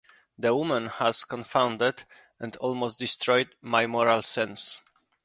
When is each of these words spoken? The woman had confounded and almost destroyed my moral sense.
The 0.35 0.55
woman 0.55 0.87
had 0.87 1.15
confounded 1.29 2.05
and 2.39 2.55
almost 2.55 2.97
destroyed 2.97 3.53
my 3.61 3.85
moral 3.85 4.23
sense. 4.23 4.81